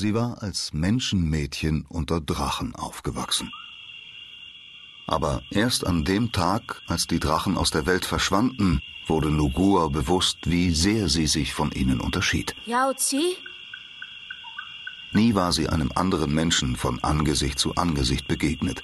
[0.00, 3.52] Sie war als Menschenmädchen unter Drachen aufgewachsen.
[5.06, 10.38] Aber erst an dem Tag, als die Drachen aus der Welt verschwanden, wurde Nugua bewusst,
[10.44, 12.56] wie sehr sie sich von ihnen unterschied.
[12.64, 13.36] Yao Zi?
[15.12, 18.82] Nie war sie einem anderen Menschen von Angesicht zu Angesicht begegnet.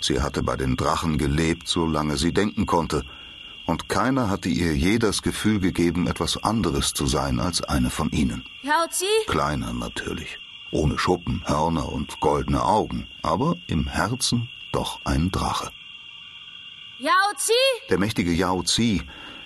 [0.00, 3.04] Sie hatte bei den Drachen gelebt, solange sie denken konnte,
[3.66, 8.10] und keiner hatte ihr je das Gefühl gegeben, etwas anderes zu sein als eine von
[8.10, 8.44] ihnen.
[8.62, 9.06] Yao Zi?
[9.26, 10.38] Kleiner natürlich,
[10.70, 15.70] ohne Schuppen, Hörner und goldene Augen, aber im Herzen doch ein Drache.
[16.98, 17.52] Yao Zi?
[17.90, 19.02] Der mächtige Yao Zi,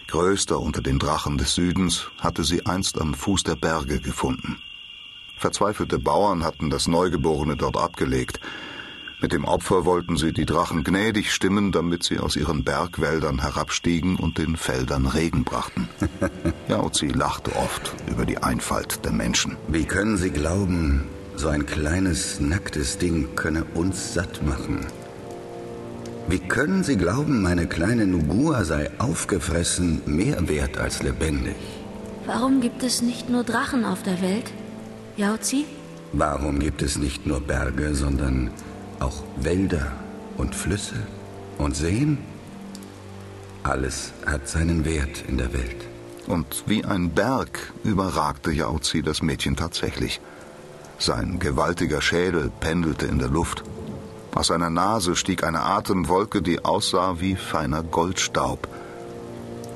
[0.09, 4.60] größter unter den Drachen des Südens, hatte sie einst am Fuß der Berge gefunden.
[5.38, 8.41] Verzweifelte Bauern hatten das Neugeborene dort abgelegt.
[9.19, 14.16] Mit dem Opfer wollten sie die Drachen gnädig stimmen, damit sie aus ihren Bergwäldern herabstiegen
[14.16, 15.88] und den Feldern Regen brachten.
[16.69, 19.57] Yao Zi lachte oft über die Einfalt der Menschen.
[19.69, 24.87] Wie können Sie glauben, so ein kleines, nacktes Ding könne uns satt machen?
[26.29, 31.57] Wie können Sie glauben, meine kleine Nugua sei aufgefressen mehr wert als lebendig?
[32.26, 34.52] Warum gibt es nicht nur Drachen auf der Welt?
[35.16, 35.65] Yao Zi?
[36.13, 38.51] Warum gibt es nicht nur Berge, sondern
[39.01, 39.93] auch Wälder
[40.37, 40.97] und Flüsse
[41.59, 42.19] und Seen?
[43.63, 45.88] Alles hat seinen Wert in der Welt.
[46.27, 50.21] Und wie ein Berg überragte Yao Zi das Mädchen tatsächlich.
[50.99, 53.63] Sein gewaltiger Schädel pendelte in der Luft.
[54.35, 58.69] Aus seiner Nase stieg eine Atemwolke, die aussah wie feiner Goldstaub.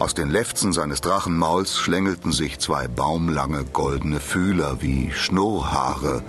[0.00, 6.22] Aus den Lefzen seines Drachenmauls schlängelten sich zwei baumlange goldene Fühler wie Schnurrhaare,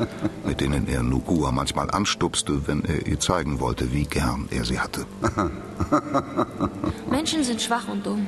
[0.45, 4.77] mit denen er Nugua manchmal anstupste, wenn er ihr zeigen wollte, wie gern er sie
[4.77, 5.05] hatte.
[7.09, 8.27] Menschen sind schwach und dumm.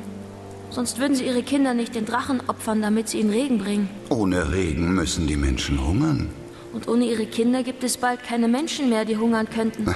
[0.69, 3.89] Sonst würden sie ihre Kinder nicht den Drachen opfern, damit sie ihnen Regen bringen.
[4.07, 6.29] Ohne Regen müssen die Menschen hungern.
[6.71, 9.93] Und ohne ihre Kinder gibt es bald keine Menschen mehr, die hungern könnten.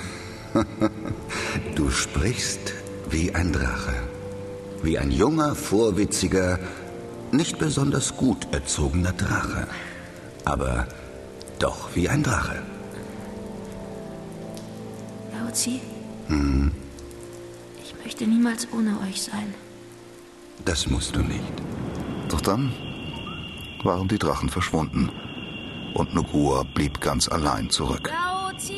[1.75, 2.73] Du sprichst
[3.09, 3.93] wie ein Drache.
[4.83, 6.59] Wie ein junger, vorwitziger,
[7.31, 9.67] nicht besonders gut erzogener Drache.
[10.45, 10.87] Aber
[11.59, 12.61] doch wie ein Drache.
[15.33, 15.81] Yao Zi,
[16.27, 16.71] Hm,
[17.83, 19.53] ich möchte niemals ohne euch sein.
[20.65, 21.53] das musst du nicht.
[22.29, 22.71] Doch dann
[23.83, 25.09] waren die Drachen verschwunden
[25.93, 28.09] und Nugua blieb ganz allein zurück.
[28.11, 28.73] Yao Zi!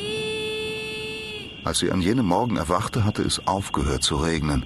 [1.64, 4.66] Als sie an jenem Morgen erwachte, hatte es aufgehört zu regnen.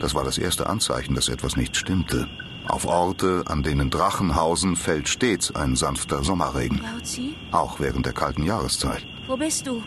[0.00, 2.28] Das war das erste Anzeichen, dass etwas nicht stimmte.
[2.68, 8.06] Auf Orte, an denen Drachen hausen, fällt stets ein sanfter Sommerregen, Yao Zi, auch während
[8.06, 9.04] der kalten Jahreszeit.
[9.26, 9.82] wo bist du?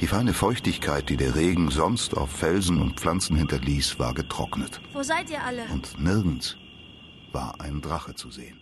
[0.00, 4.80] Die feine Feuchtigkeit, die der Regen sonst auf Felsen und Pflanzen hinterließ, war getrocknet.
[4.92, 5.64] Wo seid ihr alle?
[5.72, 6.56] Und nirgends
[7.32, 8.56] war ein Drache zu sehen.